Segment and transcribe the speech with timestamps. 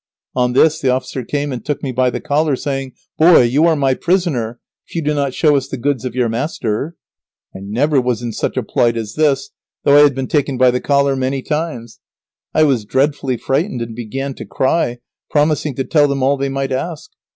[0.35, 3.75] On this the officer came and took me by the collar, saying, "Boy, you are
[3.75, 6.95] my prisoner if you do not show us the goods of your master."
[7.53, 9.51] [Illustration: "They returned in the afternoon."] I never was in such a plight as this,
[9.83, 11.99] though I had been taken by the collar many times.
[12.51, 14.97] I was dreadfully frightened and began to cry,
[15.29, 17.11] promising to tell them all they might ask.